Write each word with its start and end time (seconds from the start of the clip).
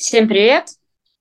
Всем 0.00 0.28
привет! 0.28 0.64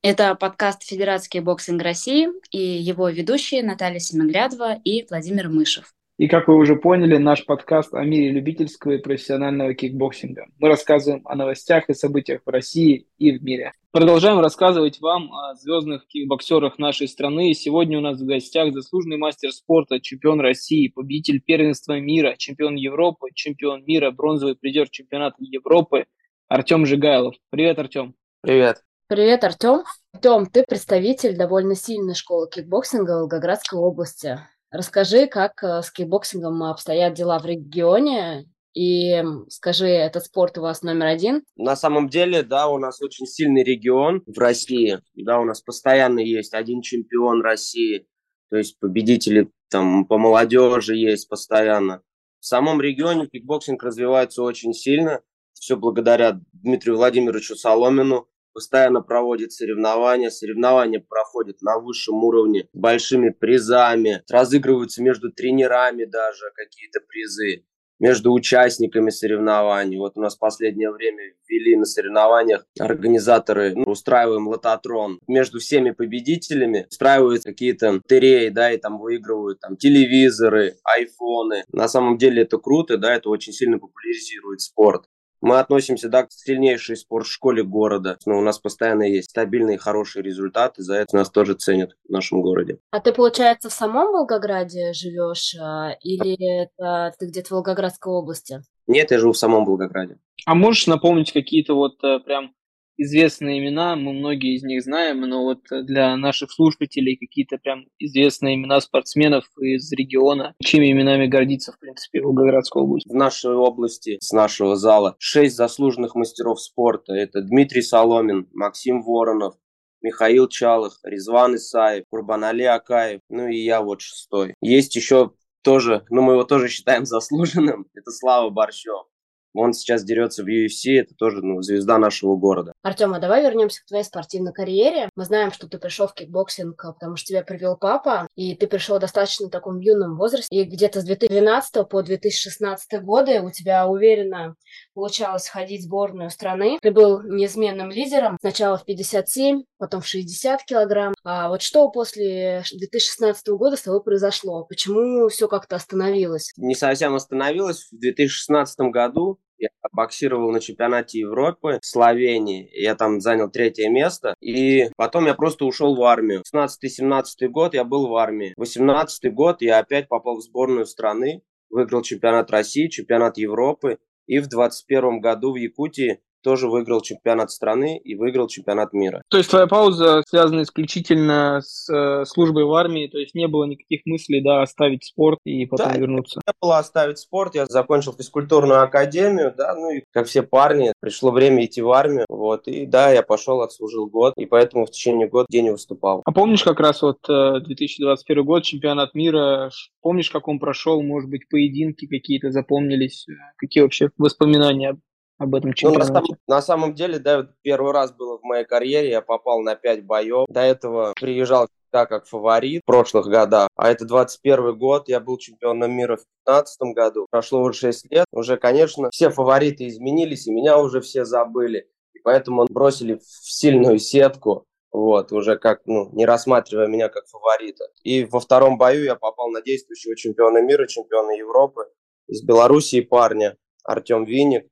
Это 0.02 0.36
подкаст 0.36 0.84
Федерации 0.84 1.42
кикбоксинга 1.42 1.82
России 1.82 2.30
и 2.50 2.62
его 2.62 3.10
ведущие 3.10 3.62
Наталья 3.62 4.00
Семенглядова 4.00 4.80
и 4.86 5.06
Владимир 5.10 5.50
Мышев. 5.50 5.92
И 6.18 6.30
как 6.30 6.48
вы 6.48 6.56
уже 6.56 6.78
поняли, 6.78 7.18
наш 7.18 7.44
подкаст 7.44 7.94
о 7.94 8.02
мире 8.06 8.32
любительского 8.32 8.94
и 8.94 8.98
профессионального 9.00 9.74
кикбоксинга. 9.74 10.46
Мы 10.60 10.70
рассказываем 10.70 11.28
о 11.28 11.36
новостях 11.36 11.90
и 11.90 11.94
событиях 11.94 12.40
в 12.46 12.50
России 12.50 13.08
и 13.18 13.38
в 13.38 13.44
мире. 13.44 13.74
Продолжаем 13.92 14.40
рассказывать 14.40 15.02
вам 15.02 15.30
о 15.34 15.56
звездных 15.56 16.08
кикбоксерах 16.08 16.80
нашей 16.80 17.10
страны. 17.10 17.54
Сегодня 17.54 17.98
у 17.98 18.02
нас 18.02 18.22
в 18.22 18.26
гостях 18.26 18.72
заслуженный 18.74 19.18
мастер 19.18 19.52
спорта, 19.52 20.00
чемпион 20.00 20.40
России, 20.40 20.88
победитель 20.88 21.42
первенства 21.42 22.00
мира, 22.00 22.36
чемпион 22.38 22.76
Европы, 22.76 23.28
чемпион 23.34 23.84
мира, 23.84 24.12
бронзовый 24.12 24.56
призер 24.56 24.88
чемпионата 24.90 25.36
Европы 25.40 26.06
Артем 26.48 26.86
Жигайлов. 26.86 27.36
Привет, 27.50 27.78
Артем. 27.78 28.16
Привет. 28.42 28.84
Привет, 29.08 29.44
Артем. 29.44 29.84
Артем, 30.14 30.46
ты 30.46 30.64
представитель 30.64 31.36
довольно 31.36 31.76
сильной 31.76 32.16
школы 32.16 32.50
кикбоксинга 32.50 33.12
в 33.12 33.20
Волгоградской 33.22 33.78
области. 33.78 34.40
Расскажи, 34.72 35.28
как 35.28 35.62
э, 35.62 35.82
с 35.82 35.92
кикбоксингом 35.92 36.64
обстоят 36.64 37.16
дела 37.16 37.40
в 37.40 37.46
регионе, 37.46 38.46
и 38.74 39.22
скажи, 39.50 39.88
этот 39.88 40.24
спорт 40.24 40.58
у 40.58 40.62
вас 40.62 40.84
номер 40.84 41.08
один? 41.08 41.44
На 41.58 41.76
самом 41.76 42.08
деле, 42.08 42.42
да, 42.42 42.70
у 42.70 42.78
нас 42.78 43.02
очень 43.02 43.26
сильный 43.26 43.64
регион 43.64 44.24
в 44.26 44.38
России. 44.40 45.00
Да, 45.16 45.40
у 45.40 45.44
нас 45.44 45.60
постоянно 45.60 46.20
есть 46.20 46.54
один 46.54 46.82
чемпион 46.82 47.42
России, 47.42 48.08
то 48.50 48.56
есть 48.56 48.80
победители 48.80 49.52
там 49.70 50.06
по 50.06 50.18
молодежи 50.18 50.96
есть 50.96 51.28
постоянно. 51.28 52.04
В 52.40 52.46
самом 52.46 52.80
регионе 52.80 53.28
кикбоксинг 53.28 53.84
развивается 53.84 54.44
очень 54.44 54.74
сильно. 54.74 55.20
Все 55.60 55.76
благодаря 55.76 56.40
Дмитрию 56.54 56.96
Владимировичу 56.98 57.56
Соломину 57.56 58.28
постоянно 58.54 59.02
проводит 59.02 59.52
соревнования. 59.52 60.30
Соревнования 60.30 61.00
проходят 61.00 61.62
на 61.62 61.80
высшем 61.80 62.24
уровне 62.24 62.68
большими 62.74 63.30
призами. 63.30 64.24
Разыгрываются 64.30 65.04
между 65.04 65.32
тренерами 65.32 66.06
даже 66.06 66.46
какие-то 66.56 67.00
призы 67.08 67.66
между 68.00 68.32
участниками 68.32 69.10
соревнований. 69.10 69.98
Вот 69.98 70.14
у 70.16 70.22
нас 70.22 70.36
последнее 70.36 70.92
время 70.92 71.34
ввели 71.48 71.76
на 71.76 71.86
соревнованиях 71.86 72.66
организаторы, 72.80 73.76
ну, 73.76 73.92
устраиваем 73.92 74.48
лототрон. 74.48 75.20
Между 75.28 75.60
всеми 75.60 75.92
победителями 75.92 76.88
устраивают 76.90 77.44
какие-то 77.44 77.92
лотереи, 77.92 78.50
да, 78.50 78.72
и 78.72 78.78
там 78.78 79.00
выигрывают 79.00 79.60
там 79.60 79.76
телевизоры, 79.76 80.76
айфоны. 80.84 81.64
На 81.72 81.88
самом 81.88 82.18
деле 82.18 82.44
это 82.44 82.58
круто, 82.58 82.98
да, 82.98 83.14
это 83.14 83.30
очень 83.30 83.54
сильно 83.54 83.78
популяризирует 83.80 84.62
спорт. 84.62 85.06
Мы 85.42 85.60
относимся 85.60 86.10
да, 86.10 86.24
к 86.24 86.32
сильнейшей 86.32 86.98
спортшколе 86.98 87.64
города. 87.64 88.18
Но 88.26 88.38
у 88.38 88.42
нас 88.42 88.60
постоянно 88.60 89.04
есть 89.04 89.30
стабильные 89.30 89.78
хорошие 89.78 90.24
результаты, 90.24 90.84
за 90.84 90.96
это 90.96 91.16
нас 91.16 91.30
тоже 91.30 91.54
ценят 91.54 91.96
в 92.08 92.12
нашем 92.12 92.42
городе. 92.42 92.80
А 92.92 93.00
ты, 93.00 93.14
получается, 93.14 93.70
в 93.70 93.74
самом 93.74 94.12
Волгограде 94.12 94.94
живешь 94.94 95.56
а, 95.60 95.92
или 96.02 96.64
это 96.64 97.14
ты 97.18 97.28
где-то 97.28 97.48
в 97.48 97.52
Волгоградской 97.52 98.12
области? 98.12 98.62
Нет, 98.88 99.12
я 99.12 99.20
живу 99.20 99.34
в 99.34 99.38
самом 99.38 99.66
Волгограде. 99.66 100.18
А 100.46 100.56
можешь 100.56 100.88
напомнить 100.88 101.32
какие-то 101.32 101.76
вот 101.76 102.04
э, 102.04 102.20
прям 102.20 102.54
известные 103.00 103.60
имена, 103.60 103.96
мы 103.96 104.14
многие 104.14 104.56
из 104.56 104.64
них 104.64 104.84
знаем, 104.84 105.22
но 105.22 105.44
вот 105.44 105.62
для 105.70 106.16
наших 106.18 106.52
слушателей 106.52 107.18
какие-то 107.18 107.58
прям 107.58 107.86
известные 107.98 108.56
имена 108.56 108.82
спортсменов 108.82 109.46
из 109.60 109.92
региона, 109.94 110.54
чьими 110.64 110.92
именами 110.92 111.28
гордится, 111.28 111.72
в 111.72 111.80
принципе, 111.80 112.22
Волгоградская 112.22 112.84
область? 112.84 113.08
В 113.10 113.16
нашей 113.16 113.54
области, 113.54 114.18
с 114.20 114.32
нашего 114.32 114.76
зала, 114.76 115.16
шесть 115.18 115.56
заслуженных 115.56 116.16
мастеров 116.16 116.62
спорта. 116.62 117.14
Это 117.14 117.42
Дмитрий 117.42 117.82
Соломин, 117.82 118.48
Максим 118.54 119.02
Воронов, 119.02 119.56
Михаил 120.02 120.48
Чалых, 120.48 121.00
Резван 121.04 121.56
Исаев, 121.56 122.06
Курбанали 122.10 122.64
Акаев, 122.64 123.22
ну 123.30 123.48
и 123.48 123.58
я 123.58 123.82
вот 123.82 124.02
шестой. 124.02 124.54
Есть 124.62 124.96
еще 124.96 125.32
тоже, 125.64 126.06
ну 126.10 126.22
мы 126.22 126.34
его 126.34 126.44
тоже 126.44 126.68
считаем 126.68 127.06
заслуженным, 127.06 127.86
это 127.94 128.12
Слава 128.12 128.50
Борщев. 128.50 129.06
Он 129.54 129.74
сейчас 129.74 130.04
дерется 130.04 130.44
в 130.44 130.48
UFC, 130.48 131.00
это 131.00 131.16
тоже 131.16 131.42
ну, 131.42 131.62
звезда 131.62 131.98
нашего 131.98 132.36
города. 132.36 132.74
Артем, 132.84 133.14
а 133.14 133.20
давай 133.20 133.44
вернемся 133.44 133.82
к 133.82 133.88
твоей 133.88 134.04
спортивной 134.04 134.54
карьере. 134.54 135.10
Мы 135.16 135.26
знаем, 135.26 135.52
что 135.52 135.68
ты 135.68 135.78
пришел 135.78 136.08
в 136.08 136.14
кикбоксинг, 136.14 136.82
потому 136.82 137.16
что 137.16 137.28
тебя 137.28 137.44
привел 137.44 137.78
папа, 137.78 138.28
и 138.36 138.56
ты 138.56 138.68
пришел 138.68 138.98
в 138.98 139.00
достаточно 139.00 139.50
таком 139.50 139.80
юном 139.80 140.18
возрасте. 140.18 140.48
И 140.56 140.64
где-то 140.64 141.02
с 141.02 141.04
2012 141.04 141.88
по 141.90 142.02
2016 142.02 143.02
годы 143.04 143.42
у 143.42 143.52
тебя 143.52 143.88
уверенно 143.88 144.56
получалось 145.00 145.48
ходить 145.48 145.82
в 145.82 145.84
сборную 145.86 146.30
страны. 146.30 146.78
Ты 146.82 146.92
был 146.92 147.22
неизменным 147.22 147.90
лидером. 147.90 148.38
Сначала 148.42 148.78
в 148.78 148.84
57, 148.84 149.64
потом 149.78 150.02
в 150.02 150.08
60 150.08 150.64
килограмм. 150.64 151.14
А 151.24 151.48
вот 151.48 151.62
что 151.62 151.90
после 151.90 152.64
2016 152.70 153.48
года 153.50 153.78
с 153.78 153.84
тобой 153.84 154.04
произошло? 154.04 154.66
Почему 154.66 155.30
все 155.30 155.48
как-то 155.48 155.78
остановилось? 155.78 156.52
Не 156.58 156.76
совсем 156.76 157.16
остановилось. 157.16 157.88
В 157.92 157.98
2016 157.98 158.80
году 158.92 159.40
я 159.58 159.70
боксировал 159.94 160.52
на 160.52 160.60
чемпионате 160.60 161.20
Европы 161.20 161.80
в 161.82 161.86
Словении. 161.86 162.70
Я 162.74 162.96
там 162.96 163.22
занял 163.22 163.50
третье 163.50 163.90
место. 163.90 164.36
И 164.42 164.90
потом 164.98 165.28
я 165.28 165.34
просто 165.34 165.64
ушел 165.64 165.96
в 165.96 166.04
армию. 166.04 166.44
16-17 166.54 167.48
год 167.48 167.74
я 167.74 167.86
был 167.86 168.08
в 168.08 168.16
армии. 168.18 168.54
18 168.58 169.34
год 169.34 169.62
я 169.62 169.80
опять 169.80 170.10
попал 170.10 170.38
в 170.38 170.42
сборную 170.42 170.86
страны. 170.86 171.42
Выиграл 171.70 172.02
чемпионат 172.02 172.50
России, 172.52 172.88
чемпионат 172.88 173.38
Европы. 173.38 174.00
И 174.30 174.38
в 174.38 174.48
21 174.48 175.22
году 175.22 175.54
в 175.54 175.56
Якутии 175.56 176.22
тоже 176.42 176.68
выиграл 176.68 177.02
чемпионат 177.02 177.52
страны 177.52 177.98
и 177.98 178.16
выиграл 178.16 178.48
чемпионат 178.48 178.94
мира. 178.94 179.22
То 179.30 179.38
есть 179.38 179.50
твоя 179.50 179.68
пауза 179.68 180.24
связана 180.28 180.64
исключительно 180.64 181.62
с 181.64 181.90
э, 181.90 182.26
службой 182.26 182.66
в 182.66 182.74
армии, 182.74 183.08
то 183.08 183.18
есть 183.18 183.36
не 183.36 183.48
было 183.48 183.66
никаких 183.66 184.02
мыслей, 184.06 184.42
да, 184.42 184.62
оставить 184.62 185.06
спорт 185.06 185.40
и 185.44 185.66
потом 185.66 185.94
да, 185.94 185.98
вернуться? 185.98 186.42
Не 186.46 186.54
было 186.62 186.78
оставить 186.78 187.20
спорт, 187.20 187.56
я 187.56 187.66
закончил 187.66 188.14
физкультурную 188.14 188.82
академию, 188.82 189.54
да, 189.56 189.76
ну 189.76 189.92
и 189.92 190.04
как 190.12 190.28
все 190.28 190.44
парни, 190.44 190.94
пришло 191.00 191.32
время 191.32 191.66
идти 191.66 191.82
в 191.82 191.92
армию, 191.92 192.26
вот, 192.30 192.68
и 192.68 192.86
да, 192.86 193.12
я 193.12 193.24
пошел, 193.24 193.62
отслужил 193.62 194.08
год, 194.08 194.34
и 194.38 194.46
поэтому 194.46 194.86
в 194.86 194.92
течение 194.92 195.28
года 195.28 195.48
день 195.50 195.66
не 195.66 195.72
выступал. 195.72 196.22
А 196.26 196.32
помнишь 196.32 196.64
как 196.64 196.80
раз 196.80 197.02
вот 197.02 197.20
2021 197.28 198.42
э, 198.42 198.46
год, 198.46 198.64
чемпионат 198.64 199.14
мира, 199.14 199.72
помнишь, 200.02 200.30
как 200.30 200.48
он 200.48 200.60
прошел, 200.60 201.02
может 201.02 201.30
быть, 201.30 201.48
поединки 201.50 202.08
какие-то 202.08 202.52
запомнились, 202.52 203.26
какие 203.58 203.84
вообще 203.84 204.10
воспоминания 204.18 204.98
об 205.40 205.56
этом 205.56 205.74
чемпионате? 205.74 206.12
Ну, 206.12 206.14
на, 206.14 206.22
самом, 206.22 206.38
на 206.48 206.62
самом 206.62 206.94
деле, 206.94 207.18
да, 207.18 207.48
первый 207.64 207.94
раз 207.94 208.12
было 208.12 208.38
в 208.38 208.44
моей 208.44 208.66
карьере, 208.66 209.10
я 209.10 209.22
попал 209.22 209.62
на 209.62 209.76
5 209.76 210.06
боев. 210.06 210.46
До 210.50 210.60
этого 210.60 211.14
приезжал 211.20 211.68
всегда 211.68 212.06
как 212.06 212.28
фаворит 212.28 212.84
в 212.84 212.86
прошлых 212.86 213.26
годах. 213.26 213.70
А 213.76 213.90
это 213.90 214.06
21 214.06 214.78
год, 214.78 215.08
я 215.08 215.20
был 215.20 215.38
чемпионом 215.38 215.92
мира 215.92 216.18
в 216.18 216.26
2015 216.46 216.82
году. 216.94 217.26
Прошло 217.32 217.62
уже 217.62 217.80
6 217.80 218.12
лет. 218.12 218.26
Уже, 218.32 218.58
конечно, 218.58 219.10
все 219.12 219.30
фавориты 219.30 219.88
изменились, 219.88 220.46
и 220.48 220.52
меня 220.52 220.78
уже 220.78 221.02
все 221.02 221.26
забыли. 221.26 221.88
И 222.14 222.20
поэтому 222.20 222.66
бросили 222.70 223.16
в 223.16 223.24
сильную 223.24 223.98
сетку. 223.98 224.66
Вот, 224.92 225.32
уже 225.32 225.56
как, 225.56 225.82
ну, 225.86 226.10
не 226.14 226.26
рассматривая 226.26 226.88
меня 226.88 227.10
как 227.10 227.28
фаворита. 227.28 227.86
И 228.04 228.26
во 228.26 228.40
втором 228.40 228.80
бою 228.80 229.04
я 229.04 229.16
попал 229.16 229.50
на 229.50 229.62
действующего 229.62 230.16
чемпиона 230.16 230.64
мира, 230.64 230.88
чемпиона 230.88 231.32
Европы 231.32 231.86
из 232.28 232.44
Белоруссии 232.44 233.02
парня 233.02 233.56
Артем 233.84 234.26
Винник 234.26 234.68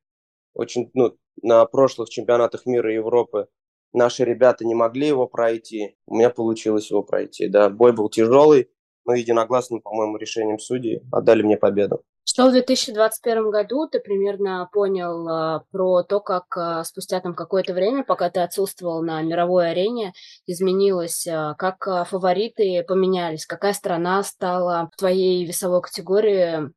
очень, 0.58 0.90
ну, 0.94 1.16
на 1.42 1.66
прошлых 1.66 2.10
чемпионатах 2.10 2.66
мира 2.66 2.92
и 2.92 2.96
Европы 2.96 3.48
наши 3.94 4.26
ребята 4.26 4.66
не 4.66 4.76
могли 4.76 5.08
его 5.08 5.28
пройти. 5.28 5.96
У 6.06 6.16
меня 6.16 6.30
получилось 6.30 6.90
его 6.90 7.04
пройти. 7.04 7.48
Да, 7.48 7.70
бой 7.70 7.94
был 7.94 8.10
тяжелый, 8.10 8.70
но 9.06 9.14
единогласным, 9.14 9.82
по-моему, 9.82 10.18
решением 10.18 10.60
судей 10.60 11.02
отдали 11.12 11.44
мне 11.44 11.58
победу. 11.58 12.04
Что 12.30 12.50
в 12.50 12.52
2021 12.52 13.52
году 13.52 13.88
ты 13.88 14.02
примерно 14.02 14.68
понял 14.74 15.28
а, 15.30 15.64
про 15.72 16.04
то, 16.04 16.20
как 16.20 16.58
а, 16.58 16.84
спустя 16.84 17.22
там 17.22 17.34
какое-то 17.34 17.74
время, 17.74 18.04
пока 18.04 18.30
ты 18.30 18.42
отсутствовал 18.42 19.02
на 19.02 19.22
мировой 19.22 19.72
арене, 19.72 20.12
изменилось, 20.46 21.26
а, 21.26 21.54
как 21.54 21.88
а, 21.88 22.04
фавориты 22.04 22.84
поменялись, 22.86 23.46
какая 23.46 23.72
страна 23.72 24.22
стала 24.24 24.90
в 24.92 24.98
твоей 24.98 25.46
весовой 25.46 25.82
категории 25.82 26.70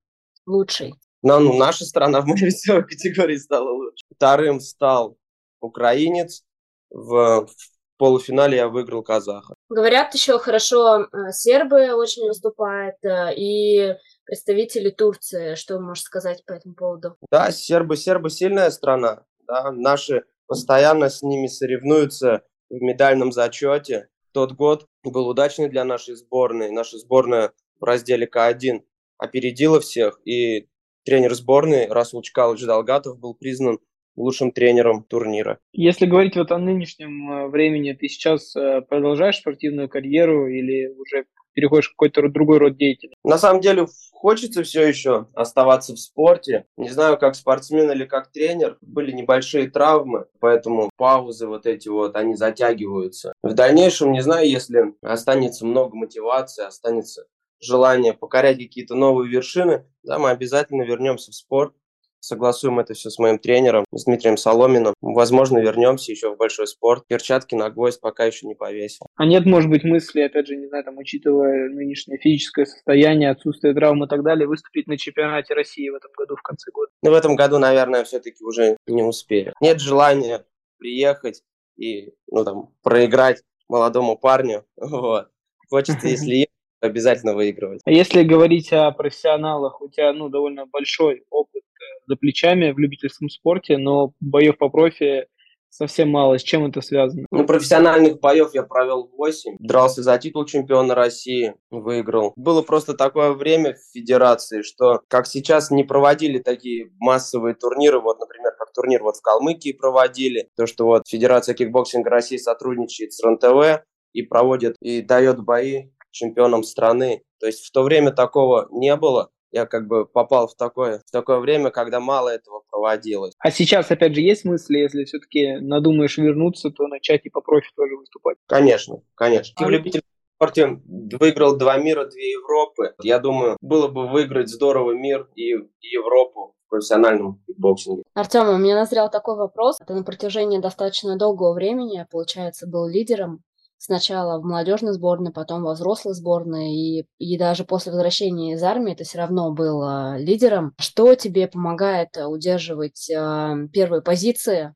лучшей? 0.47 0.95
Но 1.23 1.39
ну, 1.39 1.57
наша 1.57 1.85
страна 1.85 2.21
в 2.21 2.27
моей 2.27 2.47
весовой 2.47 2.85
категории 2.87 3.37
стала 3.37 3.71
лучше. 3.71 4.05
Вторым 4.15 4.61
стал 4.61 5.19
украинец. 5.61 6.45
В, 6.91 7.47
в 7.47 7.51
полуфинале 7.99 8.57
я 8.57 8.69
выиграл 8.69 9.03
казаха. 9.03 9.55
Говорят, 9.69 10.15
еще 10.15 10.39
хорошо 10.39 11.03
э, 11.03 11.31
сербы 11.33 11.93
очень 11.93 12.27
выступают 12.27 12.97
э, 13.05 13.35
и 13.37 13.95
представители 14.25 14.91
Турции. 14.91 15.55
Что 15.55 15.79
можешь 15.79 16.05
сказать 16.05 16.43
по 16.47 16.53
этому 16.53 16.75
поводу? 16.75 17.17
Да, 17.31 17.53
сербы, 17.53 17.97
сербы 17.97 18.31
сильная 18.31 18.71
страна. 18.71 19.25
Да, 19.47 19.71
наши 19.71 20.25
постоянно 20.47 21.11
с 21.11 21.23
ними 21.23 21.47
соревнуются 21.47 22.43
в 22.71 22.81
медальном 22.81 23.33
зачете. 23.33 24.09
Тот 24.33 24.53
год 24.53 24.87
был 25.05 25.29
удачный 25.29 25.69
для 25.69 25.85
нашей 25.85 26.15
сборной. 26.15 26.71
Наша 26.71 26.99
сборная 26.99 27.53
в 27.79 27.85
разделе 27.85 28.27
К1 28.27 28.81
опередила 29.19 29.81
всех, 29.81 30.21
и 30.25 30.69
тренер 31.05 31.35
сборной 31.35 31.89
Расул 31.89 32.23
Чкалович 32.23 32.65
Далгатов 32.65 33.19
был 33.19 33.35
признан 33.35 33.79
лучшим 34.17 34.53
тренером 34.53 35.03
турнира. 35.05 35.59
Если 35.73 36.07
говорить 36.07 36.37
вот 36.37 36.53
о 36.53 36.59
нынешнем 36.59 37.31
э, 37.31 37.49
времени, 37.49 37.93
ты 37.93 38.09
сейчас 38.09 38.55
э, 38.55 38.83
продолжаешь 38.83 39.39
спортивную 39.39 39.89
карьеру 39.89 40.49
или 40.49 40.89
уже 40.89 41.25
переходишь 41.53 41.89
в 41.89 41.93
какой-то 41.93 42.29
другой 42.29 42.59
род 42.59 42.77
деятельности? 42.77 43.19
На 43.25 43.39
самом 43.39 43.61
деле 43.61 43.87
хочется 44.13 44.63
все 44.63 44.87
еще 44.87 45.27
оставаться 45.35 45.95
в 45.95 45.99
спорте. 45.99 46.67
Не 46.77 46.91
знаю, 46.91 47.19
как 47.19 47.35
спортсмен 47.35 47.91
или 47.91 48.05
как 48.05 48.31
тренер. 48.31 48.79
Были 48.81 49.13
небольшие 49.13 49.71
травмы, 49.71 50.27
поэтому 50.41 50.91
паузы 50.97 51.47
вот 51.47 51.67
эти 51.67 51.89
вот, 51.89 52.17
они 52.17 52.35
затягиваются. 52.35 53.33
В 53.43 53.55
дальнейшем, 53.55 54.13
не 54.13 54.21
знаю, 54.21 54.49
если 54.49 54.95
останется 55.03 55.67
много 55.67 55.97
мотивации, 55.97 56.65
останется 56.65 57.27
желание 57.61 58.15
покорять 58.15 58.59
какие-то 58.59 58.95
новые 58.95 59.31
вершины, 59.31 59.85
да, 60.03 60.19
мы 60.19 60.31
обязательно 60.31 60.83
вернемся 60.83 61.31
в 61.31 61.35
спорт 61.35 61.75
согласуем 62.21 62.79
это 62.79 62.95
все 62.95 63.11
с 63.11 63.19
моим 63.19 63.39
тренером, 63.39 63.85
с 63.93 64.05
Дмитрием 64.05 64.37
Соломиным. 64.37 64.95
Возможно, 65.01 65.59
вернемся 65.59 66.13
еще 66.13 66.33
в 66.33 66.37
большой 66.37 66.67
спорт. 66.67 67.07
Перчатки 67.09 67.55
на 67.55 67.71
гвоздь 67.71 68.01
пока 68.01 68.25
еще 68.25 68.47
не 68.47 68.55
повесил. 68.55 69.07
А 69.17 69.27
нет, 69.27 69.47
может 69.47 69.71
быть, 69.71 69.85
мысли, 69.85 70.21
опять 70.21 70.47
же, 70.47 70.57
не 70.57 70.69
знаю, 70.69 70.85
там, 70.85 70.99
учитывая 70.99 71.69
нынешнее 71.69 72.19
физическое 72.19 72.67
состояние, 72.67 73.31
отсутствие 73.31 73.75
травм 73.75 74.05
и 74.05 74.09
так 74.09 74.23
далее, 74.23 74.47
выступить 74.47 74.87
на 74.87 74.97
чемпионате 74.97 75.55
России 75.55 75.89
в 75.89 75.95
этом 75.95 76.11
году 76.17 76.37
в 76.37 76.43
конце 76.43 76.71
года? 76.71 76.91
Ну, 77.03 77.11
в 77.11 77.15
этом 77.15 77.37
году, 77.37 77.59
наверное, 77.59 78.05
все-таки 78.05 78.45
уже 78.45 78.77
не 78.87 79.03
успею. 79.03 79.55
Нет 79.61 79.81
желания 79.81 80.45
приехать 80.79 81.43
и, 81.77 82.13
ну, 82.31 82.45
там, 82.45 82.75
проиграть 82.83 83.43
молодому 83.69 84.17
парню. 84.17 84.65
Вот. 84.77 85.29
Хочется, 85.69 86.09
если 86.09 86.49
обязательно 86.81 87.35
выигрывать. 87.35 87.81
А 87.85 87.91
если 87.91 88.23
говорить 88.23 88.73
о 88.73 88.91
профессионалах, 88.93 89.81
у 89.81 89.89
тебя 89.89 90.13
ну, 90.13 90.29
довольно 90.29 90.67
большой 90.67 91.25
опыт 91.31 91.63
за 92.07 92.17
плечами 92.17 92.73
в 92.73 92.79
любительском 92.79 93.29
спорте, 93.29 93.79
но 93.79 94.13
боев 94.21 94.59
по 94.59 94.69
профи 94.69 95.27
совсем 95.71 96.11
мало. 96.11 96.39
С 96.39 96.43
чем 96.43 96.67
это 96.67 96.81
связано? 96.81 97.27
Ну, 97.31 97.47
профессиональных 97.47 98.21
боев 98.21 98.51
я 98.53 98.63
провел 98.65 99.11
8. 99.17 99.57
Дрался 99.61 100.03
за 100.03 100.19
титул 100.19 100.45
чемпиона 100.45 100.95
России, 100.95 101.55
выиграл. 101.71 102.33
Было 102.37 102.63
просто 102.63 102.95
такое 102.95 103.33
время 103.33 103.75
в 103.75 103.93
федерации, 103.93 104.63
что 104.63 105.01
как 105.09 105.27
сейчас 105.27 105.71
не 105.71 105.85
проводили 105.85 106.39
такие 106.39 106.91
массовые 106.99 107.55
турниры, 107.55 108.01
вот, 108.01 108.19
например, 108.19 108.53
как 108.59 108.73
турнир 108.73 109.03
вот 109.03 109.17
в 109.17 109.23
Калмыкии 109.23 109.73
проводили, 109.73 110.49
то, 110.57 110.67
что 110.67 110.87
вот 110.87 111.03
Федерация 111.09 111.55
кикбоксинга 111.55 112.11
России 112.11 112.37
сотрудничает 112.37 113.13
с 113.13 113.23
РЕН 113.23 113.60
ТВ 113.60 113.85
и 114.13 114.23
проводит, 114.23 114.77
и 114.81 115.01
дает 115.01 115.41
бои 115.41 115.91
чемпионам 116.11 116.63
страны. 116.63 117.23
То 117.39 117.47
есть 117.47 117.65
в 117.65 117.73
то 117.73 117.83
время 117.83 118.13
такого 118.13 118.69
не 118.71 118.95
было 118.97 119.31
я 119.53 119.67
как 119.67 119.87
бы 119.87 120.07
попал 120.07 120.49
в 120.49 120.55
такое, 120.55 121.01
в 121.07 121.11
такое 121.11 121.39
время, 121.39 121.71
когда 121.71 122.01
мало 122.01 122.29
этого 122.29 122.63
проводилось. 122.71 123.35
А 123.39 123.51
сейчас, 123.51 123.91
опять 123.91 124.15
же, 124.15 124.21
есть 124.21 124.45
мысли, 124.45 124.79
если 124.79 125.05
все-таки 125.05 125.57
надумаешь 125.57 126.19
вернуться, 126.19 126.71
то 126.71 126.87
начать 126.87 127.23
и 127.25 127.31
по 127.31 127.41
профи 127.41 127.69
тоже 127.75 127.97
выступать? 127.97 128.37
Конечно, 128.47 129.03
конечно. 129.15 129.55
А... 129.57 129.67
В 129.67 129.71
любительском 129.71 130.09
спорте 130.37 130.81
выиграл 131.19 131.57
два 131.57 131.77
мира, 131.79 132.07
две 132.07 132.33
Европы. 132.33 132.95
Я 133.03 133.19
думаю, 133.19 133.57
было 133.61 133.89
бы 133.89 134.09
выиграть 134.09 134.49
здорово 134.49 134.93
мир 134.93 135.29
и, 135.35 135.53
и 135.53 135.89
Европу 135.89 136.55
в 136.67 136.71
профессиональном 136.71 137.43
боксинге. 137.59 138.05
Артем, 138.15 138.49
у 138.49 138.57
меня 138.57 138.77
назрел 138.77 139.11
такой 139.11 139.37
вопрос. 139.37 139.79
Ты 139.85 139.93
на 139.93 140.05
протяжении 140.05 140.59
достаточно 140.59 141.19
долгого 141.19 141.53
времени, 141.53 142.07
получается, 142.11 142.69
был 142.69 142.87
лидером 142.87 143.43
сначала 143.81 144.39
в 144.39 144.45
молодежной 144.45 144.93
сборной, 144.93 145.33
потом 145.33 145.63
во 145.63 145.73
взрослой 145.73 146.15
сборной, 146.15 146.75
и, 146.75 147.07
и 147.19 147.39
даже 147.39 147.65
после 147.65 147.93
возвращения 147.93 148.53
из 148.53 148.63
армии 148.63 148.95
ты 148.95 149.05
все 149.05 149.19
равно 149.19 149.53
был 149.53 149.83
э, 149.83 150.19
лидером. 150.19 150.75
Что 150.79 151.15
тебе 151.15 151.49
помогает 151.49 152.11
удерживать 152.17 153.11
э, 153.11 153.55
первые 153.73 154.03
позиции? 154.03 154.75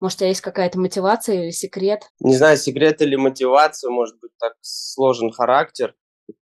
Может, 0.00 0.16
у 0.16 0.18
тебя 0.20 0.28
есть 0.28 0.40
какая-то 0.40 0.78
мотивация 0.78 1.42
или 1.42 1.50
секрет? 1.50 2.02
Не 2.20 2.36
знаю, 2.36 2.56
секрет 2.56 3.00
или 3.02 3.16
мотивация, 3.16 3.90
может 3.90 4.18
быть, 4.20 4.32
так 4.38 4.54
сложен 4.62 5.30
характер. 5.30 5.94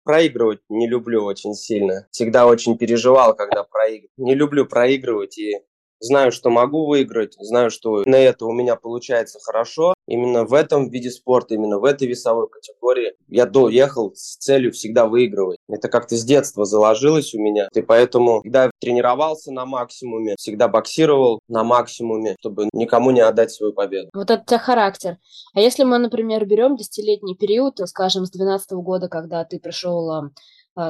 Проигрывать 0.04 0.60
не 0.70 0.88
люблю 0.88 1.24
очень 1.24 1.54
сильно. 1.54 2.08
Всегда 2.12 2.46
очень 2.46 2.78
переживал, 2.78 3.36
когда 3.36 3.64
проигрывал. 3.64 4.12
Не 4.18 4.36
люблю 4.36 4.66
проигрывать 4.66 5.38
и 5.38 5.60
знаю, 6.04 6.32
что 6.32 6.50
могу 6.50 6.86
выиграть, 6.86 7.36
знаю, 7.40 7.72
что 7.72 8.04
на 8.06 8.16
это 8.16 8.46
у 8.46 8.52
меня 8.52 8.76
получается 8.76 9.40
хорошо. 9.42 9.94
Именно 10.06 10.44
в 10.46 10.54
этом 10.54 10.90
виде 10.90 11.10
спорта, 11.10 11.56
именно 11.56 11.80
в 11.80 11.86
этой 11.86 12.08
весовой 12.08 12.50
категории 12.50 13.14
я 13.30 13.46
доехал 13.46 14.14
с 14.16 14.36
целью 14.38 14.74
всегда 14.74 15.08
выигрывать. 15.08 15.58
Это 15.70 15.88
как-то 15.88 16.16
с 16.16 16.24
детства 16.24 16.66
заложилось 16.66 17.34
у 17.34 17.40
меня. 17.40 17.70
И 17.74 17.82
поэтому 17.82 18.42
всегда 18.42 18.70
тренировался 18.80 19.52
на 19.52 19.66
максимуме, 19.66 20.36
всегда 20.38 20.68
боксировал 20.68 21.40
на 21.48 21.64
максимуме, 21.64 22.36
чтобы 22.40 22.68
никому 22.74 23.12
не 23.12 23.22
отдать 23.22 23.52
свою 23.52 23.74
победу. 23.74 24.10
Вот 24.14 24.30
это 24.30 24.42
у 24.42 24.46
тебя 24.46 24.60
характер. 24.60 25.18
А 25.54 25.62
если 25.62 25.84
мы, 25.84 25.98
например, 26.00 26.46
берем 26.46 26.76
десятилетний 26.76 27.36
период, 27.36 27.80
скажем, 27.86 28.26
с 28.26 28.32
12 28.32 28.72
года, 28.74 29.08
когда 29.08 29.46
ты 29.46 29.60
пришел 29.60 30.12
а, 30.12 30.30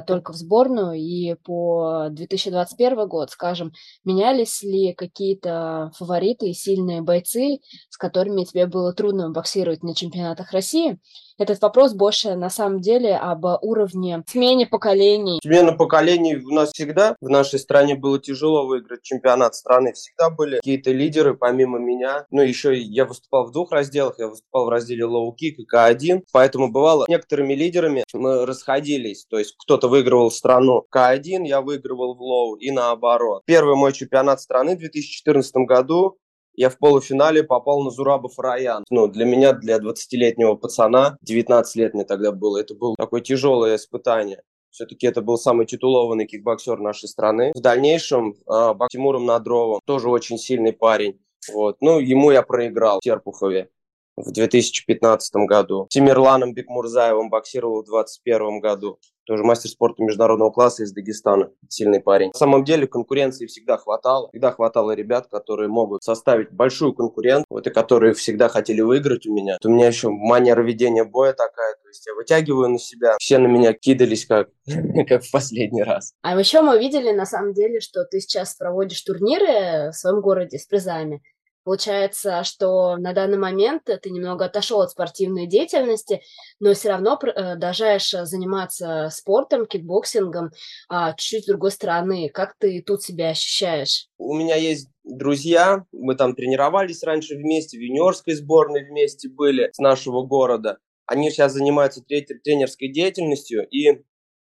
только 0.08 0.34
в 0.34 0.36
сборную, 0.36 0.94
и 0.94 1.36
по 1.36 2.08
2021 2.12 3.08
год, 3.08 3.32
скажем, 3.32 3.74
менялись 4.04 4.64
ли 4.64 4.94
какие-то 4.94 5.92
фавориты 5.98 6.50
и 6.50 6.54
сильные 6.54 7.02
бойцы, 7.02 7.60
с 7.90 7.98
которыми 7.98 8.44
тебе 8.44 8.66
было 8.66 8.94
трудно 8.94 9.30
боксировать 9.30 9.84
на 9.84 9.96
чемпионатах 9.96 10.52
России? 10.52 11.00
Этот 11.38 11.62
вопрос 11.62 11.94
больше 11.94 12.36
на 12.36 12.50
самом 12.50 12.80
деле 12.82 13.16
об 13.16 13.46
уровне 13.62 14.24
смене 14.28 14.68
поколений. 14.68 15.40
Смена 15.44 15.74
поколений 15.74 16.36
у 16.38 16.54
нас 16.54 16.72
всегда 16.72 17.16
в 17.22 17.30
нашей 17.30 17.60
стране 17.60 17.96
было 17.96 18.20
тяжело 18.20 18.68
выиграть 18.68 19.02
чемпионат 19.02 19.56
страны. 19.56 19.94
Всегда 19.94 20.30
были 20.30 20.58
какие-то 20.58 20.92
лидеры 20.92 21.36
помимо 21.36 21.80
меня. 21.80 22.26
Ну, 22.30 22.42
еще 22.42 22.78
я 22.78 23.06
выступал 23.06 23.48
в 23.48 23.52
двух 23.52 23.72
разделах. 23.72 24.16
Я 24.20 24.28
выступал 24.28 24.66
в 24.66 24.70
разделе 24.70 25.06
лоу-кик 25.06 25.56
и 25.58 25.66
К1. 25.66 26.24
Поэтому 26.32 26.72
бывало, 26.72 27.06
некоторыми 27.08 27.54
лидерами 27.54 28.04
мы 28.14 28.46
расходились. 28.46 29.26
То 29.26 29.40
есть 29.40 29.56
кто-то 29.58 29.88
выигрывал 29.88 30.32
страну 30.32 30.86
К1, 30.94 31.46
я 31.46 31.62
выигрывал 31.62 32.16
в 32.16 32.22
лоу 32.22 32.56
и 32.56 32.72
наоборот. 32.72 33.44
Первый 33.46 33.76
мой 33.76 33.94
чемпионат 33.94 34.42
страны 34.42 34.76
в 34.76 34.80
2014 34.80 35.56
году 35.68 36.18
я 36.56 36.70
в 36.70 36.78
полуфинале 36.78 37.44
попал 37.44 37.82
на 37.84 37.90
Зураба 37.90 38.40
Фарояна. 38.40 38.84
Ну, 38.90 39.08
для 39.08 39.26
меня, 39.26 39.54
для 39.54 39.78
20-летнего 39.78 40.56
пацана, 40.56 41.18
19 41.22 41.76
лет 41.76 41.94
мне 41.94 42.06
тогда 42.06 42.32
было, 42.32 42.60
это 42.60 42.76
было 42.76 42.96
такое 42.98 43.22
тяжелое 43.22 43.76
испытание. 43.76 44.42
Все-таки 44.70 45.06
это 45.06 45.22
был 45.22 45.38
самый 45.38 45.68
титулованный 45.68 46.26
кикбоксер 46.26 46.80
нашей 46.80 47.08
страны. 47.08 47.52
В 47.54 47.62
дальнейшем 47.62 48.34
э, 48.34 48.74
Тимуром 48.90 49.26
Надровым, 49.26 49.80
тоже 49.86 50.10
очень 50.10 50.40
сильный 50.40 50.74
парень. 50.74 51.20
Вот. 51.54 51.78
Ну, 51.82 52.00
ему 52.00 52.32
я 52.32 52.42
проиграл 52.42 52.98
в 53.00 53.04
Серпухове 53.04 53.70
в 54.16 54.32
2015 54.32 55.36
году. 55.48 55.88
Темирланом 55.90 56.54
Бекмурзаевым 56.54 57.30
боксировал 57.30 57.82
в 57.82 57.86
2021 57.86 58.60
году 58.60 59.00
тоже 59.26 59.44
мастер 59.44 59.70
спорта 59.70 60.04
международного 60.04 60.52
класса 60.52 60.84
из 60.84 60.92
Дагестана, 60.92 61.52
сильный 61.70 62.02
парень. 62.02 62.32
На 62.34 62.40
самом 62.40 62.64
деле 62.64 62.88
конкуренции 62.88 63.46
всегда 63.46 63.78
хватало, 63.78 64.30
всегда 64.30 64.52
хватало 64.52 64.92
ребят, 64.92 65.28
которые 65.28 65.70
могут 65.70 66.04
составить 66.04 66.52
большую 66.52 66.94
конкуренцию, 66.94 67.46
вот 67.50 67.68
и 67.68 67.70
которые 67.70 68.14
всегда 68.14 68.50
хотели 68.50 68.82
выиграть 68.82 69.26
у 69.26 69.34
меня. 69.34 69.58
У 69.64 69.70
меня 69.70 69.88
еще 69.88 70.10
манера 70.10 70.62
ведения 70.62 71.04
боя 71.04 71.34
такая, 71.34 71.76
то 71.76 71.88
есть 71.88 72.06
я 72.06 72.14
вытягиваю 72.14 72.70
на 72.70 72.80
себя, 72.80 73.16
все 73.20 73.38
на 73.38 73.48
меня 73.48 73.74
кидались 73.74 74.26
как, 74.26 74.50
как 75.08 75.24
в 75.24 75.32
последний 75.32 75.84
раз. 75.84 76.14
А 76.22 76.38
еще 76.38 76.62
мы 76.62 76.78
видели 76.78 77.12
на 77.12 77.26
самом 77.26 77.54
деле, 77.54 77.80
что 77.80 78.04
ты 78.06 78.20
сейчас 78.20 78.56
проводишь 78.56 79.02
турниры 79.02 79.92
в 79.92 79.94
своем 79.94 80.22
городе 80.22 80.58
с 80.58 80.66
призами. 80.66 81.22
Получается, 81.64 82.44
что 82.44 82.98
на 82.98 83.14
данный 83.14 83.38
момент 83.38 83.84
ты 83.86 84.10
немного 84.10 84.46
отошел 84.46 84.82
от 84.82 84.92
спортивной 84.92 85.48
деятельности, 85.48 86.22
но 86.60 86.74
все 86.74 86.90
равно 86.90 87.18
продолжаешь 87.18 88.12
заниматься 88.12 89.10
спортом, 89.12 89.66
кикбоксингом 89.66 90.52
а, 90.90 91.14
чуть-чуть 91.14 91.44
с 91.44 91.48
другой 91.48 91.72
стороны. 91.72 92.30
Как 92.30 92.56
ты 92.60 92.82
тут 92.82 93.02
себя 93.02 93.30
ощущаешь? 93.30 94.08
У 94.18 94.34
меня 94.34 94.56
есть 94.56 94.90
друзья, 95.04 95.86
мы 95.92 96.16
там 96.16 96.36
тренировались 96.36 97.04
раньше 97.04 97.36
вместе, 97.36 97.78
в 97.78 97.82
юниорской 97.82 98.34
сборной 98.34 98.86
вместе 98.86 99.30
были 99.30 99.70
с 99.72 99.80
нашего 99.80 100.26
города. 100.26 100.80
Они 101.06 101.30
сейчас 101.32 101.54
занимаются 101.54 102.02
тренерской 102.02 102.90
деятельностью, 102.90 103.68
и 103.70 104.04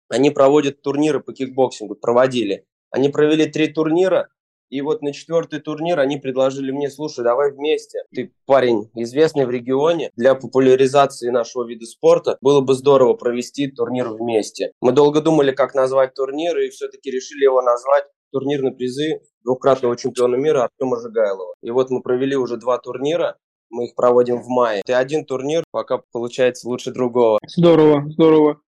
они 0.09 0.29
проводят 0.29 0.81
турниры 0.81 1.21
по 1.21 1.33
кикбоксингу, 1.33 1.95
проводили. 1.95 2.65
Они 2.89 3.07
провели 3.09 3.45
три 3.45 3.67
турнира, 3.67 4.29
и 4.71 4.79
вот 4.81 5.01
на 5.01 5.11
четвертый 5.11 5.59
турнир 5.59 5.99
они 5.99 6.17
предложили 6.17 6.71
мне, 6.71 6.89
слушай, 6.89 7.23
давай 7.23 7.51
вместе. 7.51 7.99
Ты 8.15 8.33
парень 8.45 8.89
известный 8.95 9.45
в 9.45 9.51
регионе. 9.51 10.11
Для 10.15 10.33
популяризации 10.33 11.29
нашего 11.29 11.67
вида 11.67 11.85
спорта 11.85 12.37
было 12.41 12.61
бы 12.61 12.73
здорово 12.73 13.13
провести 13.13 13.69
турнир 13.69 14.07
вместе. 14.07 14.71
Мы 14.79 14.93
долго 14.93 15.19
думали, 15.21 15.51
как 15.51 15.75
назвать 15.75 16.13
турнир, 16.13 16.57
и 16.57 16.69
все-таки 16.69 17.11
решили 17.11 17.43
его 17.43 17.61
назвать 17.61 18.05
турнир 18.31 18.61
на 18.61 18.71
призы 18.71 19.19
двукратного 19.43 19.97
чемпиона 19.97 20.35
мира 20.35 20.63
Артема 20.63 21.01
Жигайлова. 21.01 21.53
И 21.61 21.69
вот 21.69 21.89
мы 21.89 22.01
провели 22.01 22.37
уже 22.37 22.55
два 22.55 22.77
турнира, 22.77 23.35
мы 23.69 23.87
их 23.87 23.95
проводим 23.95 24.41
в 24.41 24.47
мае. 24.47 24.81
И 24.87 24.91
один 24.93 25.25
турнир 25.25 25.65
пока 25.71 26.01
получается 26.13 26.69
лучше 26.69 26.91
другого. 26.91 27.39
Здорово, 27.45 28.09
здорово. 28.09 28.61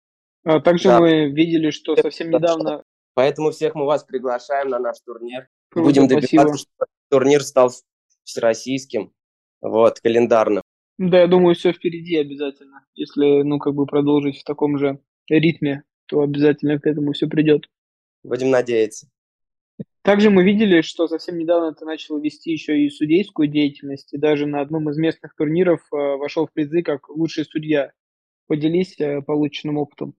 А 0.44 0.60
также 0.60 0.88
да. 0.88 1.00
мы 1.00 1.30
видели, 1.30 1.70
что 1.70 1.96
совсем 1.96 2.28
недавно... 2.30 2.84
Поэтому 3.16 3.52
всех 3.52 3.76
мы 3.76 3.86
вас 3.86 4.02
приглашаем 4.02 4.70
на 4.70 4.80
наш 4.80 4.96
турнир. 5.06 5.46
Круто, 5.74 5.88
Будем 5.88 6.06
добиваться, 6.06 6.28
спасибо. 6.28 6.56
чтобы 6.56 6.86
турнир 7.10 7.42
стал 7.42 7.72
всероссийским, 8.22 9.12
вот, 9.60 9.98
календарным. 9.98 10.62
Да, 10.98 11.22
я 11.22 11.26
думаю, 11.26 11.56
все 11.56 11.72
впереди 11.72 12.16
обязательно. 12.16 12.86
Если, 12.94 13.42
ну, 13.42 13.58
как 13.58 13.74
бы 13.74 13.84
продолжить 13.84 14.38
в 14.38 14.44
таком 14.44 14.78
же 14.78 15.00
ритме, 15.28 15.82
то 16.06 16.20
обязательно 16.20 16.78
к 16.78 16.86
этому 16.86 17.12
все 17.12 17.26
придет. 17.26 17.68
Будем 18.22 18.50
надеяться. 18.50 19.08
Также 20.02 20.30
мы 20.30 20.44
видели, 20.44 20.80
что 20.82 21.08
совсем 21.08 21.38
недавно 21.38 21.74
ты 21.74 21.84
начал 21.84 22.20
вести 22.20 22.52
еще 22.52 22.78
и 22.78 22.88
судейскую 22.88 23.48
деятельность, 23.48 24.12
и 24.12 24.16
даже 24.16 24.46
на 24.46 24.60
одном 24.60 24.88
из 24.90 24.96
местных 24.96 25.34
турниров 25.34 25.80
э, 25.92 25.96
вошел 25.96 26.46
в 26.46 26.52
призы 26.52 26.82
как 26.82 27.08
лучший 27.08 27.46
судья. 27.46 27.90
Поделись 28.46 28.94
э, 29.00 29.22
полученным 29.22 29.78
опытом. 29.78 30.14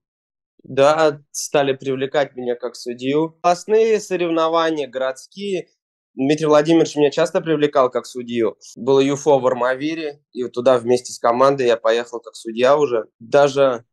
Да, 0.68 1.22
стали 1.30 1.74
привлекать 1.74 2.34
меня 2.34 2.56
как 2.56 2.74
судью. 2.74 3.38
Классные 3.40 4.00
соревнования, 4.00 4.88
городские. 4.88 5.68
Дмитрий 6.14 6.46
Владимирович 6.46 6.96
меня 6.96 7.10
часто 7.12 7.40
привлекал 7.40 7.88
как 7.88 8.04
судью. 8.04 8.56
Было 8.74 8.98
ЮФО 8.98 9.38
в 9.38 9.46
Армавире, 9.46 10.24
и 10.32 10.42
туда 10.48 10.78
вместе 10.78 11.12
с 11.12 11.20
командой 11.20 11.66
я 11.66 11.76
поехал 11.76 12.18
как 12.18 12.34
судья 12.34 12.76
уже. 12.76 13.06
Даже 13.20 13.84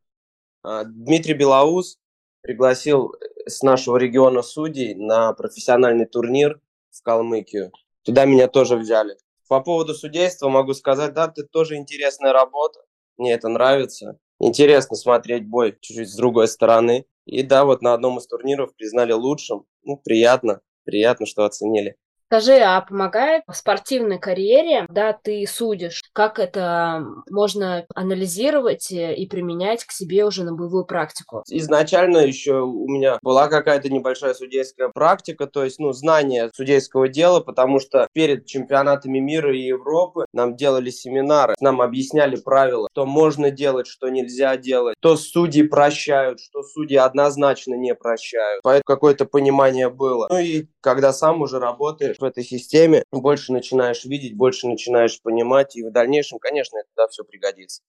э, 0.65 0.83
Дмитрий 0.85 1.35
Белоус 1.35 1.99
пригласил 2.41 3.13
с 3.45 3.61
нашего 3.61 3.97
региона 3.97 4.41
судей 4.41 4.95
на 4.95 5.31
профессиональный 5.33 6.07
турнир 6.07 6.59
в 6.89 7.03
Калмыкию. 7.03 7.71
Туда 8.03 8.25
меня 8.25 8.47
тоже 8.47 8.77
взяли. 8.77 9.15
По 9.47 9.59
поводу 9.61 9.93
судейства 9.93 10.49
могу 10.49 10.73
сказать, 10.73 11.13
да, 11.13 11.25
это 11.25 11.43
тоже 11.43 11.75
интересная 11.75 12.33
работа. 12.33 12.79
Мне 13.17 13.33
это 13.33 13.47
нравится. 13.47 14.17
Интересно 14.45 14.97
смотреть 14.97 15.47
бой 15.47 15.77
чуть-чуть 15.79 16.09
с 16.09 16.17
другой 16.17 16.49
стороны. 16.49 17.05
И 17.25 17.43
да, 17.43 17.63
вот 17.63 17.81
на 17.81 17.93
одном 17.93 18.17
из 18.17 18.27
турниров 18.27 18.75
признали 18.75 19.13
лучшим. 19.13 19.65
Ну, 19.83 19.95
приятно, 19.95 20.59
приятно, 20.83 21.25
что 21.25 21.45
оценили. 21.45 21.95
Скажи, 22.25 22.57
а 22.57 22.81
помогает 22.81 23.43
в 23.47 23.53
спортивной 23.53 24.19
карьере, 24.19 24.85
да, 24.89 25.13
ты 25.13 25.45
судишь, 25.47 26.02
как 26.13 26.39
это 26.39 27.05
можно 27.29 27.85
анализировать 27.93 28.91
и 28.91 29.27
применять 29.29 29.83
к 29.83 29.91
себе 29.91 30.25
уже 30.25 30.43
на 30.43 30.53
боевую 30.53 30.85
практику? 30.85 31.43
Изначально 31.49 32.19
еще 32.19 32.61
у 32.61 32.87
меня 32.87 33.19
была 33.21 33.47
какая-то 33.47 33.89
небольшая 33.89 34.33
судейская 34.33 34.89
практика, 34.89 35.47
то 35.47 35.63
есть, 35.63 35.79
ну, 35.79 35.91
знание 35.93 36.49
судейского 36.53 37.07
дела, 37.07 37.39
потому 37.39 37.79
что 37.79 38.07
перед 38.13 38.45
чемпионатами 38.45 39.19
мира 39.19 39.55
и 39.55 39.61
Европы 39.61 40.25
нам 40.33 40.55
делали 40.55 40.89
семинары, 40.89 41.55
нам 41.59 41.81
объясняли 41.81 42.35
правила, 42.35 42.87
что 42.91 43.05
можно 43.05 43.51
делать, 43.51 43.87
что 43.87 44.09
нельзя 44.09 44.57
делать, 44.57 44.95
что 44.99 45.17
судьи 45.17 45.63
прощают, 45.63 46.39
что 46.39 46.63
судьи 46.63 46.97
однозначно 46.97 47.75
не 47.75 47.95
прощают. 47.95 48.61
Поэтому 48.63 48.83
какое-то 48.85 49.25
понимание 49.25 49.89
было. 49.89 50.27
Ну 50.29 50.37
и 50.37 50.67
когда 50.81 51.13
сам 51.13 51.41
уже 51.41 51.59
работаешь, 51.59 52.17
в 52.19 52.23
этой 52.23 52.43
системе, 52.43 53.03
больше 53.11 53.53
начинаешь 53.53 54.03
видеть, 54.05 54.35
больше 54.35 54.67
начинаешь 54.67 55.19
понимать, 55.21 55.75
и 55.75 55.83
в 55.83 55.91
дальнейшем, 56.03 56.39
конечно, 56.39 56.77
это 56.77 57.07
все 57.09 57.23
пригодится. 57.23 57.81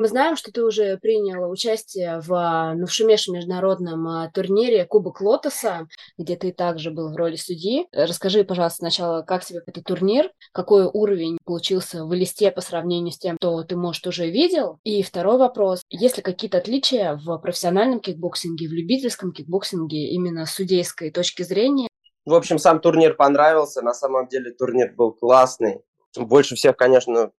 Мы 0.00 0.08
знаем, 0.08 0.34
что 0.34 0.50
ты 0.50 0.64
уже 0.64 0.96
принял 0.96 1.50
участие 1.50 2.22
в 2.22 2.32
а, 2.32 2.74
нашумевшем 2.74 3.32
международном 3.32 4.08
а, 4.08 4.30
турнире 4.32 4.86
Кубок 4.86 5.20
Лотоса, 5.20 5.88
где 6.16 6.36
ты 6.36 6.52
также 6.54 6.90
был 6.90 7.12
в 7.12 7.16
роли 7.16 7.36
судьи. 7.36 7.86
Расскажи, 7.92 8.42
пожалуйста, 8.44 8.78
сначала, 8.78 9.20
как 9.20 9.44
тебе 9.44 9.60
этот 9.66 9.84
турнир, 9.84 10.30
какой 10.52 10.86
уровень 10.86 11.36
получился 11.44 12.06
в 12.06 12.14
листе 12.14 12.50
по 12.50 12.62
сравнению 12.62 13.12
с 13.12 13.18
тем, 13.18 13.36
что 13.38 13.62
ты, 13.62 13.76
может, 13.76 14.06
уже 14.06 14.30
видел. 14.30 14.78
И 14.84 15.02
второй 15.02 15.36
вопрос, 15.36 15.82
есть 15.90 16.16
ли 16.16 16.22
какие-то 16.22 16.56
отличия 16.56 17.20
в 17.22 17.36
профессиональном 17.36 18.00
кикбоксинге, 18.00 18.68
в 18.68 18.72
любительском 18.72 19.32
кикбоксинге 19.32 20.12
именно 20.12 20.46
с 20.46 20.54
судейской 20.54 21.10
точки 21.10 21.42
зрения 21.42 21.88
в 22.26 22.34
общем, 22.34 22.58
сам 22.58 22.80
турнир 22.80 23.14
понравился. 23.14 23.82
На 23.82 23.94
самом 23.94 24.28
деле 24.28 24.52
турнир 24.52 24.92
был 24.94 25.12
классный. 25.12 25.80
Больше 26.16 26.54
всех, 26.54 26.76
конечно, 26.76 27.32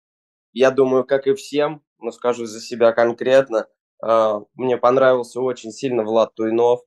я 0.54 0.72
думаю, 0.72 1.06
как 1.06 1.28
и 1.28 1.34
всем, 1.34 1.84
но 2.00 2.12
скажу 2.12 2.46
за 2.46 2.60
себя 2.60 2.92
конкретно, 2.92 3.68
а, 4.02 4.42
мне 4.56 4.78
понравился 4.78 5.40
очень 5.42 5.72
сильно 5.72 6.04
Влад 6.04 6.34
Туйнов. 6.36 6.82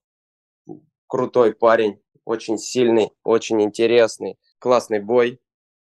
Крутой 1.07 1.55
парень, 1.55 2.03
очень 2.25 2.59
сильный, 2.59 3.13
очень 3.23 3.63
интересный. 3.63 4.39
Классный 4.59 5.01
бой, 5.01 5.41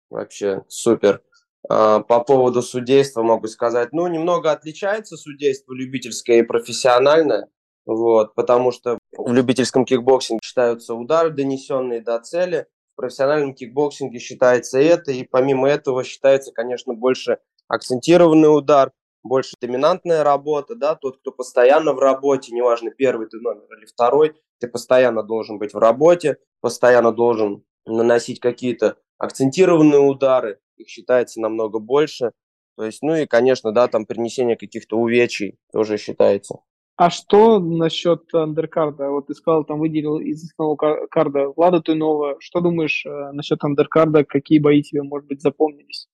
вообще 0.10 0.64
супер. 0.68 1.24
А, 1.70 2.02
по 2.02 2.22
поводу 2.24 2.62
судейства 2.62 3.24
могу 3.24 3.48
сказать, 3.48 3.94
ну, 3.94 4.08
немного 4.08 4.52
отличается 4.52 5.16
судейство 5.16 5.74
любительское 5.74 6.40
и 6.40 6.44
профессиональное. 6.44 7.50
Вот, 7.86 8.36
потому 8.36 8.72
что 8.72 9.00
в 9.18 9.34
любительском 9.34 9.86
кикбоксинге 9.86 10.42
считаются 10.44 10.94
удары, 10.94 11.32
донесенные 11.32 12.02
до 12.02 12.20
цели. 12.20 12.68
В 12.94 12.98
профессиональном 12.98 13.56
кикбоксинге 13.56 14.20
считается 14.20 14.80
это. 14.80 15.12
И 15.12 15.24
помимо 15.24 15.68
этого 15.68 16.04
считается, 16.04 16.52
конечно, 16.52 16.94
больше 16.94 17.40
акцентированный 17.72 18.56
удар, 18.56 18.92
больше 19.24 19.56
доминантная 19.62 20.24
работа, 20.24 20.76
да, 20.76 20.96
тот, 20.96 21.20
кто 21.20 21.32
постоянно 21.32 21.94
в 21.94 22.00
работе, 22.00 22.54
неважно, 22.54 22.92
первый 22.92 23.28
ты 23.28 23.40
номер 23.40 23.66
или 23.78 23.86
второй, 23.86 24.34
ты 24.60 24.68
постоянно 24.68 25.24
должен 25.24 25.58
быть 25.58 25.74
в 25.74 25.78
работе, 25.78 26.38
постоянно 26.60 27.12
должен 27.12 27.64
наносить 27.86 28.40
какие-то 28.40 28.98
акцентированные 29.18 30.00
удары, 30.00 30.60
их 30.78 30.90
считается 30.90 31.40
намного 31.40 31.80
больше. 31.80 32.32
То 32.78 32.86
есть, 32.86 33.02
ну 33.04 33.16
и, 33.16 33.26
конечно, 33.26 33.72
да, 33.72 33.88
там 33.88 34.06
принесение 34.06 34.56
каких-то 34.56 34.98
увечий 34.98 35.58
тоже 35.72 35.98
считается. 35.98 36.60
А 36.96 37.10
что 37.10 37.60
насчет 37.60 38.34
андеркарда? 38.34 39.10
Вот 39.10 39.28
ты 39.28 39.34
сказал, 39.34 39.66
там 39.66 39.80
выделил 39.80 40.20
из 40.20 40.44
основного 40.44 41.08
карда 41.08 41.50
Влада 41.56 41.82
Туйнова. 41.82 42.38
Что 42.40 42.60
думаешь 42.60 43.06
э, 43.06 43.32
насчет 43.32 43.64
андеркарда? 43.64 44.24
Какие 44.24 44.60
бои 44.60 44.84
тебе, 44.84 45.02
может 45.02 45.28
быть, 45.28 45.42
запомнились? 45.42 46.08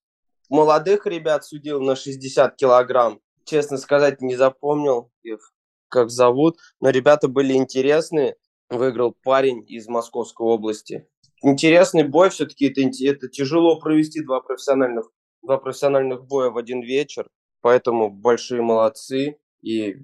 Молодых 0.49 1.05
ребят 1.05 1.45
судил 1.45 1.81
на 1.81 1.95
60 1.95 2.55
килограмм. 2.55 3.19
Честно 3.45 3.77
сказать, 3.77 4.21
не 4.21 4.35
запомнил 4.35 5.11
их, 5.23 5.53
как 5.89 6.09
зовут. 6.09 6.57
Но 6.79 6.89
ребята 6.89 7.27
были 7.27 7.53
интересные. 7.53 8.35
Выиграл 8.69 9.15
парень 9.23 9.63
из 9.67 9.87
Московской 9.87 10.45
области. 10.47 11.07
Интересный 11.43 12.03
бой 12.03 12.29
все-таки. 12.29 12.65
Это, 12.67 12.81
это 12.81 13.27
тяжело 13.29 13.79
провести 13.79 14.23
два 14.23 14.41
профессиональных, 14.41 15.09
два 15.41 15.57
профессиональных 15.57 16.25
боя 16.25 16.49
в 16.49 16.57
один 16.57 16.81
вечер. 16.81 17.29
Поэтому 17.61 18.09
большие 18.09 18.61
молодцы. 18.61 19.37
И 19.61 19.97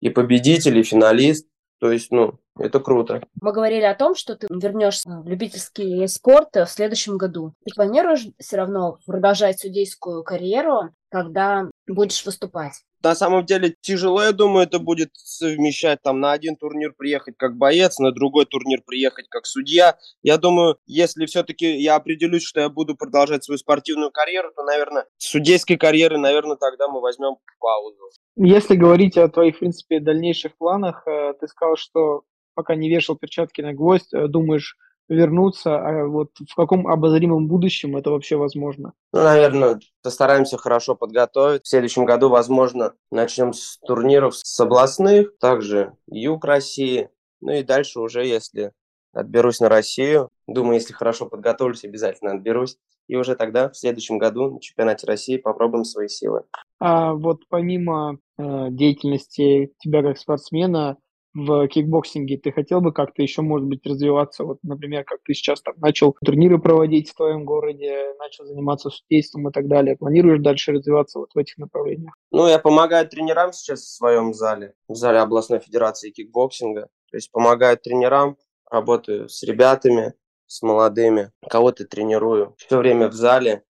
и 0.00 0.08
победитель, 0.08 0.78
и 0.78 0.82
финалист. 0.82 1.46
То 1.80 1.90
есть, 1.90 2.10
ну, 2.10 2.38
это 2.58 2.78
круто. 2.78 3.22
Мы 3.40 3.52
говорили 3.52 3.84
о 3.84 3.94
том, 3.94 4.14
что 4.14 4.36
ты 4.36 4.46
вернешься 4.50 5.08
в 5.08 5.26
любительский 5.26 6.06
спорт 6.08 6.54
в 6.54 6.66
следующем 6.66 7.16
году. 7.16 7.54
Ты 7.64 7.74
планируешь 7.74 8.26
все 8.38 8.58
равно 8.58 8.98
продолжать 9.06 9.58
судейскую 9.58 10.22
карьеру, 10.22 10.90
когда 11.10 11.68
будешь 11.86 12.24
выступать? 12.24 12.82
на 13.02 13.14
самом 13.14 13.44
деле 13.46 13.74
тяжело, 13.80 14.22
я 14.22 14.32
думаю, 14.32 14.66
это 14.66 14.78
будет 14.78 15.10
совмещать 15.14 16.02
там 16.02 16.20
на 16.20 16.32
один 16.32 16.56
турнир 16.56 16.92
приехать 16.96 17.34
как 17.36 17.56
боец, 17.56 17.98
на 17.98 18.12
другой 18.12 18.46
турнир 18.46 18.82
приехать 18.84 19.28
как 19.28 19.46
судья. 19.46 19.96
Я 20.22 20.36
думаю, 20.36 20.76
если 20.86 21.26
все-таки 21.26 21.76
я 21.78 21.96
определюсь, 21.96 22.42
что 22.42 22.60
я 22.60 22.68
буду 22.68 22.96
продолжать 22.96 23.44
свою 23.44 23.58
спортивную 23.58 24.10
карьеру, 24.10 24.52
то, 24.54 24.62
наверное, 24.62 25.06
судейской 25.18 25.76
карьеры, 25.76 26.18
наверное, 26.18 26.56
тогда 26.56 26.88
мы 26.88 27.00
возьмем 27.00 27.36
паузу. 27.58 28.10
Если 28.36 28.76
говорить 28.76 29.16
о 29.16 29.28
твоих, 29.28 29.56
в 29.56 29.58
принципе, 29.60 30.00
дальнейших 30.00 30.56
планах, 30.56 31.06
э, 31.06 31.34
ты 31.40 31.48
сказал, 31.48 31.76
что 31.76 32.22
пока 32.54 32.74
не 32.74 32.90
вешал 32.90 33.16
перчатки 33.16 33.60
на 33.60 33.72
гвоздь, 33.72 34.12
э, 34.12 34.26
думаешь 34.28 34.76
вернуться, 35.10 35.76
а 35.76 36.06
вот 36.06 36.30
в 36.48 36.54
каком 36.54 36.86
обозримом 36.86 37.48
будущем 37.48 37.96
это 37.96 38.10
вообще 38.10 38.36
возможно? 38.36 38.94
Ну, 39.12 39.22
наверное, 39.22 39.80
постараемся 40.02 40.56
хорошо 40.56 40.94
подготовить. 40.94 41.64
В 41.64 41.68
следующем 41.68 42.04
году, 42.04 42.28
возможно, 42.30 42.94
начнем 43.10 43.52
с 43.52 43.78
турниров 43.78 44.36
с 44.36 44.60
областных, 44.60 45.36
также 45.38 45.92
юг 46.06 46.44
России, 46.44 47.10
ну 47.40 47.52
и 47.52 47.62
дальше 47.62 48.00
уже, 48.00 48.24
если 48.24 48.72
отберусь 49.12 49.60
на 49.60 49.68
Россию, 49.68 50.28
думаю, 50.46 50.74
если 50.74 50.92
хорошо 50.92 51.26
подготовлюсь, 51.26 51.84
обязательно 51.84 52.32
отберусь. 52.32 52.78
И 53.08 53.16
уже 53.16 53.34
тогда, 53.34 53.68
в 53.68 53.76
следующем 53.76 54.18
году, 54.18 54.50
на 54.50 54.60
чемпионате 54.60 55.04
России 55.08 55.36
попробуем 55.36 55.84
свои 55.84 56.06
силы. 56.06 56.44
А 56.78 57.12
вот 57.12 57.40
помимо 57.48 58.18
э, 58.38 58.68
деятельности 58.70 59.72
тебя 59.80 60.02
как 60.02 60.16
спортсмена, 60.16 60.96
в 61.34 61.68
кикбоксинге, 61.68 62.38
ты 62.38 62.52
хотел 62.52 62.80
бы 62.80 62.92
как-то 62.92 63.22
еще, 63.22 63.42
может 63.42 63.66
быть, 63.68 63.86
развиваться? 63.86 64.44
Вот, 64.44 64.58
например, 64.62 65.04
как 65.04 65.20
ты 65.24 65.34
сейчас 65.34 65.62
там 65.62 65.74
начал 65.78 66.16
турниры 66.24 66.58
проводить 66.58 67.10
в 67.10 67.14
твоем 67.14 67.44
городе, 67.44 68.14
начал 68.18 68.44
заниматься 68.46 68.90
судейством 68.90 69.48
и 69.48 69.52
так 69.52 69.68
далее. 69.68 69.96
Планируешь 69.96 70.42
дальше 70.42 70.72
развиваться 70.72 71.18
вот 71.18 71.30
в 71.34 71.38
этих 71.38 71.58
направлениях? 71.58 72.14
Ну, 72.30 72.48
я 72.48 72.58
помогаю 72.58 73.08
тренерам 73.08 73.52
сейчас 73.52 73.80
в 73.80 73.96
своем 73.96 74.34
зале, 74.34 74.74
в 74.88 74.94
зале 74.94 75.18
областной 75.18 75.60
федерации 75.60 76.10
кикбоксинга. 76.10 76.88
То 77.10 77.16
есть 77.16 77.30
помогаю 77.30 77.76
тренерам, 77.78 78.36
работаю 78.70 79.28
с 79.28 79.42
ребятами, 79.42 80.14
с 80.46 80.62
молодыми, 80.62 81.30
кого-то 81.48 81.84
тренирую. 81.84 82.54
Все 82.58 82.78
время 82.78 83.08
в 83.08 83.12
зале, 83.12 83.64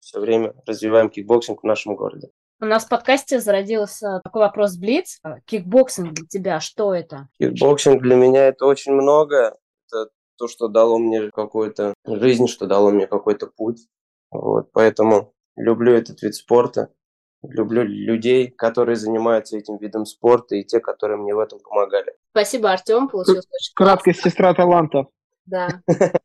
все 0.00 0.20
время 0.20 0.54
развиваем 0.66 1.10
кикбоксинг 1.10 1.62
в 1.62 1.66
нашем 1.66 1.96
городе. 1.96 2.30
У 2.62 2.64
нас 2.64 2.84
в 2.84 2.88
подкасте 2.88 3.40
зародился 3.40 4.20
такой 4.22 4.42
вопрос 4.42 4.76
Блиц. 4.76 5.20
Кикбоксинг 5.46 6.12
для 6.12 6.26
тебя, 6.28 6.60
что 6.60 6.94
это? 6.94 7.26
Кикбоксинг 7.40 8.00
для 8.00 8.14
меня 8.14 8.46
это 8.46 8.66
очень 8.66 8.92
много. 8.92 9.56
Это 9.90 10.10
то, 10.38 10.46
что 10.46 10.68
дало 10.68 10.98
мне 10.98 11.32
какую-то 11.32 11.92
жизнь, 12.06 12.46
что 12.46 12.66
дало 12.66 12.92
мне 12.92 13.08
какой-то 13.08 13.48
путь. 13.48 13.88
Вот, 14.30 14.70
поэтому 14.72 15.34
люблю 15.56 15.92
этот 15.92 16.22
вид 16.22 16.36
спорта, 16.36 16.94
люблю 17.42 17.82
людей, 17.82 18.52
которые 18.52 18.94
занимаются 18.94 19.56
этим 19.58 19.78
видом 19.78 20.06
спорта, 20.06 20.54
и 20.54 20.62
те, 20.62 20.78
которые 20.78 21.18
мне 21.18 21.34
в 21.34 21.40
этом 21.40 21.58
помогали. 21.58 22.14
Спасибо, 22.30 22.70
Артем, 22.70 23.08
получилось 23.08 23.48
очень 23.50 23.72
Краткая 23.74 24.14
сестра 24.14 24.54
талантов. 24.54 25.08
Да. 25.46 25.82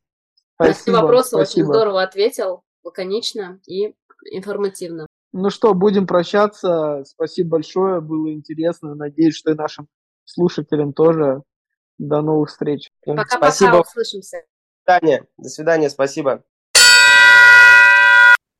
На 0.60 0.72
все 0.72 0.92
вопросы 0.92 1.36
очень 1.36 1.64
здорово 1.64 2.00
ответил, 2.00 2.62
лаконично 2.84 3.60
и 3.66 3.96
информативно. 4.30 5.08
Ну 5.32 5.50
что, 5.50 5.74
будем 5.74 6.06
прощаться. 6.06 7.02
Спасибо 7.04 7.50
большое, 7.50 8.00
было 8.00 8.32
интересно. 8.32 8.94
Надеюсь, 8.94 9.36
что 9.36 9.52
и 9.52 9.54
нашим 9.54 9.88
слушателям 10.24 10.92
тоже. 10.92 11.42
До 11.98 12.22
новых 12.22 12.50
встреч. 12.50 12.90
Пока-пока, 13.04 13.80
услышимся. 13.80 14.42
До 14.86 14.92
свидания, 14.92 15.26
до 15.36 15.48
свидания, 15.48 15.90
спасибо. 15.90 16.44